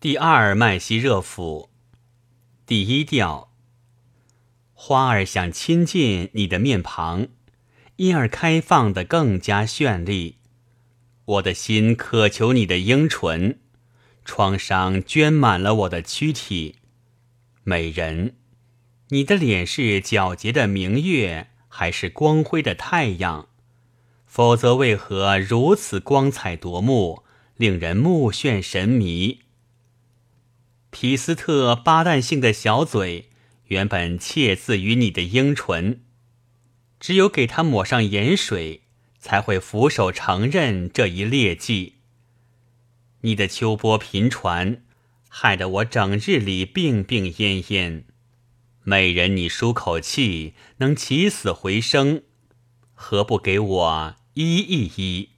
[0.00, 1.70] 第二麦西热府，
[2.64, 3.50] 第一调。
[4.72, 7.26] 花儿想亲近你的面庞，
[7.96, 10.36] 因而开放的更加绚丽。
[11.24, 13.58] 我的心渴求你的樱唇，
[14.24, 16.76] 创伤捐满了我的躯体。
[17.64, 18.36] 美人，
[19.08, 23.48] 你的脸是皎洁的明月，还是光辉的太阳？
[24.26, 27.24] 否则为何如此光彩夺目，
[27.56, 29.40] 令人目眩神迷？
[30.90, 33.28] 皮斯特巴旦性的小嘴，
[33.66, 36.00] 原本窃自于你的樱唇，
[36.98, 38.82] 只有给他抹上盐水，
[39.18, 41.96] 才会俯首承认这一劣迹。
[43.20, 44.82] 你的秋波频传，
[45.28, 48.04] 害得我整日里病病恹恹。
[48.82, 52.22] 美人，你舒口气，能起死回生，
[52.94, 55.28] 何不给我医一医？